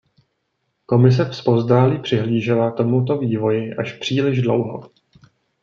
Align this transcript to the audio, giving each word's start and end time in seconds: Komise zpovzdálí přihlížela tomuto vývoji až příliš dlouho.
Komise 0.85 1.29
zpovzdálí 1.33 2.01
přihlížela 2.01 2.71
tomuto 2.71 3.17
vývoji 3.17 3.75
až 3.75 3.93
příliš 3.93 4.41
dlouho. 4.41 4.91